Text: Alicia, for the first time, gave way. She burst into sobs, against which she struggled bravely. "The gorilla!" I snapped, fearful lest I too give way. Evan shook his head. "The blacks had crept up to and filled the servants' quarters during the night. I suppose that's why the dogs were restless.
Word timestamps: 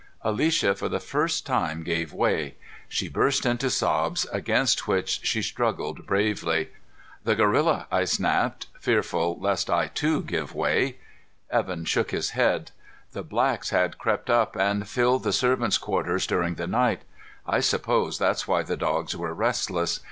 Alicia, 0.23 0.73
for 0.73 0.89
the 0.89 0.99
first 0.99 1.45
time, 1.45 1.83
gave 1.83 2.11
way. 2.11 2.55
She 2.87 3.07
burst 3.07 3.45
into 3.45 3.69
sobs, 3.69 4.25
against 4.33 4.87
which 4.87 5.19
she 5.23 5.43
struggled 5.43 6.07
bravely. 6.07 6.69
"The 7.23 7.35
gorilla!" 7.35 7.85
I 7.91 8.05
snapped, 8.05 8.65
fearful 8.79 9.37
lest 9.39 9.69
I 9.69 9.89
too 9.89 10.23
give 10.23 10.55
way. 10.55 10.97
Evan 11.51 11.85
shook 11.85 12.09
his 12.09 12.31
head. 12.31 12.71
"The 13.11 13.21
blacks 13.21 13.69
had 13.69 13.99
crept 13.99 14.31
up 14.31 14.53
to 14.53 14.59
and 14.59 14.89
filled 14.89 15.23
the 15.23 15.31
servants' 15.31 15.77
quarters 15.77 16.25
during 16.25 16.55
the 16.55 16.65
night. 16.65 17.03
I 17.45 17.59
suppose 17.59 18.17
that's 18.17 18.47
why 18.47 18.63
the 18.63 18.77
dogs 18.77 19.15
were 19.15 19.35
restless. 19.35 19.99